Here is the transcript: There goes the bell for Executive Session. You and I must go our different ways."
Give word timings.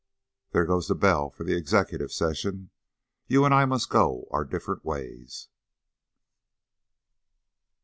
There 0.51 0.65
goes 0.65 0.87
the 0.87 0.95
bell 0.95 1.29
for 1.29 1.43
Executive 1.47 2.11
Session. 2.11 2.71
You 3.27 3.45
and 3.45 3.53
I 3.53 3.65
must 3.65 3.91
go 3.91 4.27
our 4.31 4.43
different 4.43 4.83
ways." 4.83 5.47